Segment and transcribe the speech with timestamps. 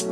[0.00, 0.08] Hallo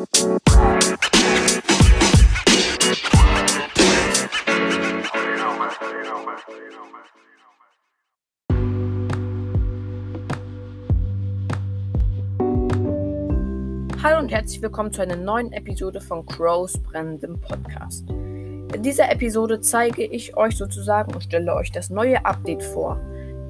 [14.19, 18.11] und herzlich willkommen zu einer neuen Episode von Crows brennendem Podcast.
[18.11, 23.01] In dieser Episode zeige ich euch sozusagen und stelle euch das neue Update vor.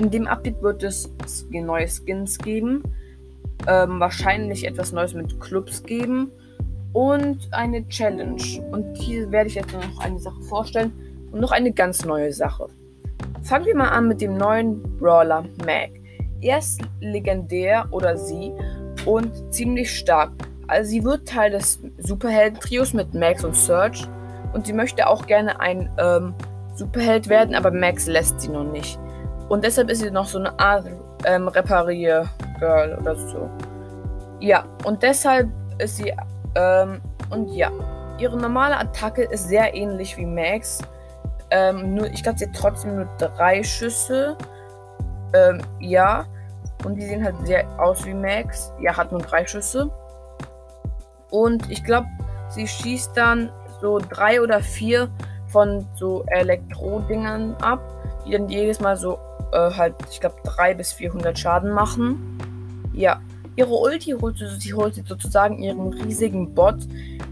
[0.00, 1.12] In dem Update wird es
[1.50, 2.84] neue Skins geben,
[3.68, 6.32] ähm, wahrscheinlich etwas Neues mit Clubs geben
[6.92, 8.42] und eine Challenge.
[8.72, 10.92] Und hier werde ich jetzt noch eine Sache vorstellen
[11.30, 12.66] und noch eine ganz neue Sache.
[13.42, 15.90] Fangen wir mal an mit dem neuen Brawler Mag.
[16.40, 18.52] Er ist legendär oder sie
[19.04, 20.32] und ziemlich stark.
[20.66, 24.06] Also sie wird Teil des Superhelden-Trios mit Max und Serge
[24.52, 26.34] und sie möchte auch gerne ein ähm,
[26.74, 28.98] Superheld werden, aber Max lässt sie noch nicht.
[29.48, 30.86] Und deshalb ist sie noch so eine Art
[31.24, 31.48] ähm,
[32.60, 33.50] Reparier-Girl oder so.
[34.40, 36.12] Ja, und deshalb ist sie,
[36.54, 37.00] ähm,
[37.30, 37.70] und ja,
[38.18, 40.80] ihre normale Attacke ist sehr ähnlich wie Max.
[41.50, 44.36] Ähm, nur, ich glaube, sie hat trotzdem nur drei Schüsse.
[45.34, 46.26] Ähm, ja.
[46.84, 48.72] Und die sehen halt sehr aus wie Max.
[48.80, 49.90] Ja, hat nur drei Schüsse.
[51.30, 52.06] Und ich glaube,
[52.48, 55.08] sie schießt dann so drei oder vier
[55.48, 57.80] von so Elektro-Dingern ab,
[58.24, 59.18] die dann jedes Mal so
[59.52, 62.37] äh, halt, ich glaube, drei bis 400 Schaden machen.
[62.98, 63.22] Ja,
[63.54, 66.78] ihre Ulti holt sie, holt sozusagen ihren riesigen Bot,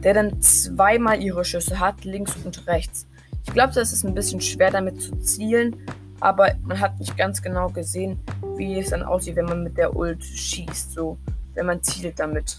[0.04, 3.08] der dann zweimal ihre Schüsse hat, links und rechts.
[3.44, 5.74] Ich glaube, das ist ein bisschen schwer damit zu zielen,
[6.20, 8.20] aber man hat nicht ganz genau gesehen,
[8.56, 11.18] wie es dann aussieht, wenn man mit der Ult schießt, so,
[11.54, 12.58] wenn man zielt damit.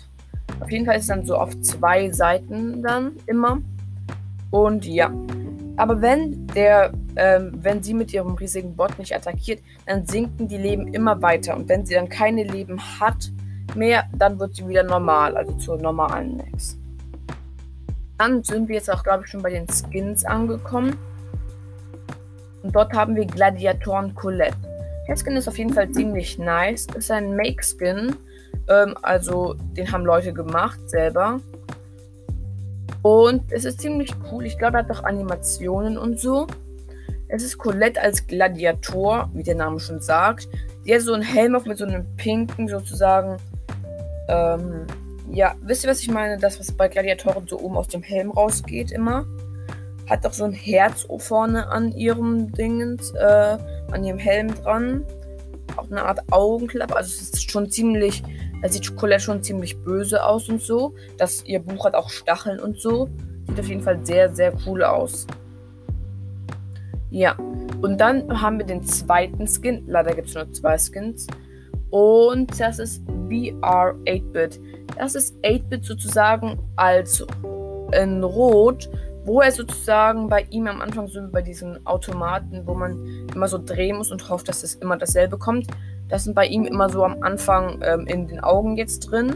[0.60, 3.62] Auf jeden Fall ist es dann so auf zwei Seiten dann immer.
[4.52, 5.14] Und ja.
[5.78, 10.58] Aber wenn der, ähm, wenn sie mit ihrem riesigen Bot nicht attackiert, dann sinken die
[10.58, 11.56] Leben immer weiter.
[11.56, 13.32] Und wenn sie dann keine Leben hat
[13.76, 16.78] mehr, dann wird sie wieder normal, also zur normalen Max.
[18.18, 20.98] Dann sind wir jetzt auch, glaube ich, schon bei den Skins angekommen.
[22.64, 24.58] Und dort haben wir Gladiatoren Colette.
[25.08, 26.88] Der Skin ist auf jeden Fall ziemlich nice.
[26.98, 28.16] Ist ein Make-Skin.
[28.68, 31.40] Ähm, also, den haben Leute gemacht selber.
[33.02, 34.46] Und es ist ziemlich cool.
[34.46, 36.48] Ich glaube, er hat auch Animationen und so.
[37.30, 40.48] Es ist Colette als Gladiator, wie der Name schon sagt.
[40.86, 43.38] Die hat so einen Helm auf mit so einem pinken sozusagen.
[44.30, 44.88] Ähm,
[45.30, 46.38] ja, wisst ihr, was ich meine?
[46.38, 49.26] Das, was bei Gladiatoren so oben aus dem Helm rausgeht, immer.
[50.10, 53.58] Hat auch so ein Herz vorne an ihrem Dingens, äh,
[53.92, 55.04] an ihrem Helm dran.
[55.76, 56.96] Auch eine Art Augenklappe.
[56.96, 58.24] Also es ist schon ziemlich
[58.62, 60.96] da sieht Colette schon ziemlich böse aus und so.
[61.18, 63.10] Das, ihr Buch hat auch Stacheln und so.
[63.48, 65.28] Sieht auf jeden Fall sehr, sehr cool aus.
[67.10, 67.38] Ja.
[67.82, 69.84] Und dann haben wir den zweiten Skin.
[69.88, 71.28] Leider gibt es nur zwei Skins.
[71.92, 74.60] Und das ist VR 8-Bit.
[74.98, 77.26] Das ist 8-Bit sozusagen als
[77.94, 78.90] in Rot,
[79.26, 83.48] wo er sozusagen bei ihm am Anfang so wie bei diesen Automaten, wo man immer
[83.48, 85.68] so drehen muss und hofft, dass es immer dasselbe kommt,
[86.10, 89.36] das sind bei ihm immer so am Anfang ähm, in den Augen jetzt drin.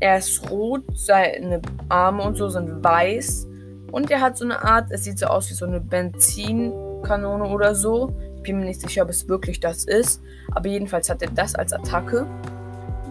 [0.00, 3.46] Er ist rot, seine Arme und so sind weiß.
[3.92, 7.74] Und er hat so eine Art, es sieht so aus wie so eine Benzinkanone oder
[7.74, 8.12] so.
[8.36, 10.20] Ich bin mir nicht sicher, ob es wirklich das ist.
[10.50, 12.26] Aber jedenfalls hat er das als Attacke.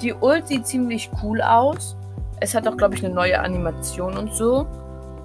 [0.01, 1.95] Die Ult sieht ziemlich cool aus.
[2.41, 4.67] Es hat auch, glaube ich, eine neue Animation und so.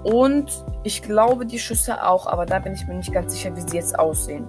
[0.05, 3.63] Und ich glaube die Schüsse auch, aber da bin ich mir nicht ganz sicher, wie
[3.63, 4.47] sie jetzt aussehen.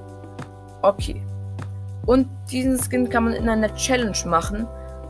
[0.84, 1.24] Okay.
[2.08, 4.66] Und diesen Skin kann man in einer Challenge machen.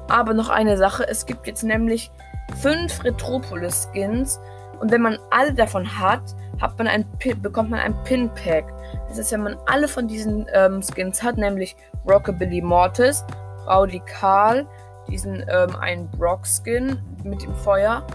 [0.10, 2.12] Aber noch eine Sache, es gibt jetzt nämlich
[2.60, 4.40] fünf Retropolis Skins.
[4.80, 7.06] Und wenn man alle davon hat, hat man ein
[7.42, 8.66] bekommt man ein Pin-Pack.
[9.08, 11.76] Das ist, wenn man alle von diesen ähm, Skins hat, nämlich
[12.08, 13.24] Rockabilly Mortis,
[13.68, 14.66] Rowdy Karl,
[15.08, 18.06] diesen ähm, einen Brock-Skin mit dem Feuer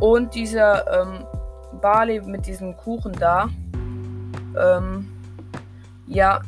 [0.00, 1.24] und dieser ähm,
[1.80, 3.48] Barley mit diesem Kuchen da.
[4.58, 5.08] Ähm,
[6.06, 6.40] ja,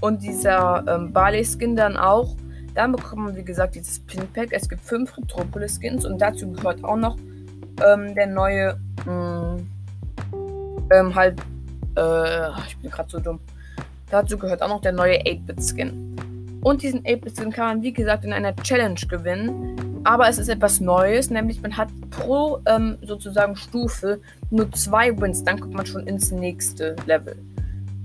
[0.00, 2.36] und dieser ähm, Barley-Skin dann auch.
[2.74, 4.48] Dann bekommt man, wie gesagt, dieses Pin-Pack.
[4.50, 7.16] Es gibt fünf Retropolis-Skins und dazu gehört auch noch
[7.84, 9.68] ähm, der neue, mh, mm,
[10.92, 11.40] ähm, halt,
[11.96, 13.40] äh, ich bin gerade so dumm.
[14.10, 16.60] Dazu gehört auch noch der neue 8-Bit-Skin.
[16.62, 20.00] Und diesen 8-Bit-Skin kann man, wie gesagt, in einer Challenge gewinnen.
[20.04, 24.20] Aber es ist etwas Neues, nämlich man hat pro ähm, sozusagen Stufe
[24.50, 25.42] nur zwei Wins.
[25.42, 27.36] Dann kommt man schon ins nächste Level.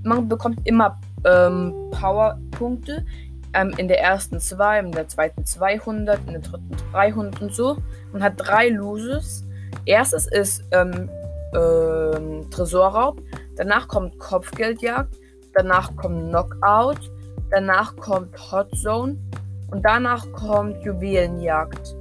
[0.04, 3.06] Man bekommt immer ähm, Powerpunkte.
[3.54, 7.78] Ähm, in der ersten 2, in der zweiten 200, in der dritten 300 und so.
[8.14, 9.46] Man hat drei Loses.
[9.86, 11.10] Erstes ist ähm,
[11.54, 13.22] ähm, Tresorraub.
[13.58, 15.16] Danach kommt Kopfgeldjagd.
[15.54, 17.12] Danach kommt Knockout.
[17.50, 19.18] Danach kommt Hot Zone.
[19.70, 21.96] Und danach kommt Juwelenjagd.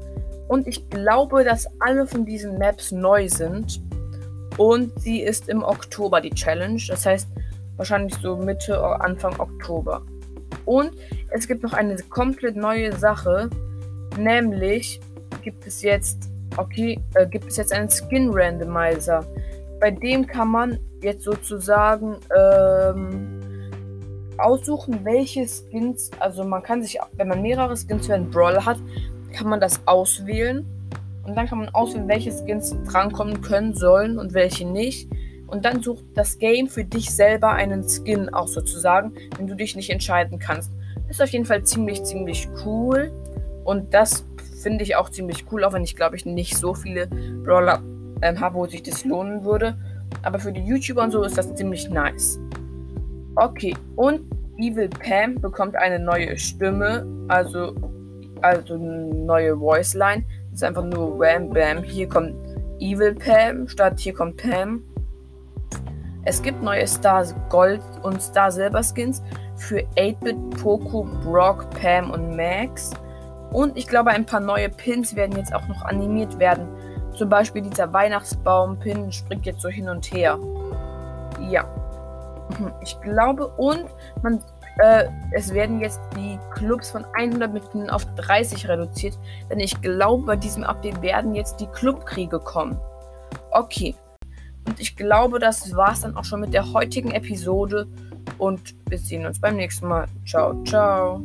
[0.48, 3.80] Und ich glaube, dass alle von diesen Maps neu sind.
[4.56, 6.82] Und sie ist im Oktober die Challenge.
[6.88, 7.28] Das heißt
[7.80, 10.02] wahrscheinlich so Mitte, Anfang Oktober.
[10.66, 10.92] Und
[11.30, 13.48] es gibt noch eine komplett neue Sache.
[14.18, 15.00] Nämlich
[15.42, 16.28] gibt es jetzt,
[16.58, 19.24] okay, äh, gibt es jetzt einen Skin Randomizer.
[19.80, 23.40] Bei dem kann man jetzt sozusagen ähm,
[24.36, 28.76] aussuchen, welche Skins, also man kann sich, wenn man mehrere Skins für einen Brawler hat,
[29.32, 30.66] kann man das auswählen.
[31.24, 35.08] Und dann kann man auswählen, welche Skins drankommen können sollen und welche nicht.
[35.50, 39.74] Und dann sucht das Game für dich selber einen Skin auch sozusagen, wenn du dich
[39.74, 40.70] nicht entscheiden kannst.
[41.08, 43.10] Ist auf jeden Fall ziemlich, ziemlich cool.
[43.64, 44.24] Und das
[44.62, 47.08] finde ich auch ziemlich cool, auch wenn ich glaube ich nicht so viele
[47.44, 47.82] Brawler
[48.22, 49.76] ähm, habe, wo sich das lohnen würde.
[50.22, 52.38] Aber für die YouTuber und so ist das ziemlich nice.
[53.36, 54.20] Okay, und
[54.58, 57.74] Evil Pam bekommt eine neue Stimme, also,
[58.42, 60.24] also eine neue Voiceline.
[60.50, 61.82] Das ist einfach nur Wham Bam.
[61.82, 62.34] Hier kommt
[62.78, 64.82] Evil Pam statt hier kommt Pam.
[66.24, 69.22] Es gibt neue Star Gold und Star Silber Skins
[69.56, 72.90] für 8-Bit, Poco, Brock, Pam und Max.
[73.52, 76.68] Und ich glaube, ein paar neue Pins werden jetzt auch noch animiert werden.
[77.14, 80.38] Zum Beispiel dieser Weihnachtsbaum-Pin springt jetzt so hin und her.
[81.48, 81.64] Ja.
[82.58, 83.86] Mhm, ich glaube, und
[84.22, 84.42] man,
[84.78, 89.18] äh, es werden jetzt die Clubs von 100 Mitgliedern auf 30 reduziert.
[89.50, 92.78] Denn ich glaube, bei diesem Update werden jetzt die Clubkriege kommen.
[93.50, 93.94] Okay.
[94.66, 97.86] Und ich glaube, das war es dann auch schon mit der heutigen Episode.
[98.38, 100.06] Und wir sehen uns beim nächsten Mal.
[100.26, 101.22] Ciao, ciao.